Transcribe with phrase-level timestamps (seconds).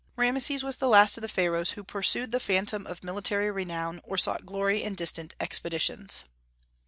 [0.15, 4.17] Rameses was the last of the Pharaohs who pursued the phantom of military renown, or
[4.17, 6.23] sought glory in distant expeditions.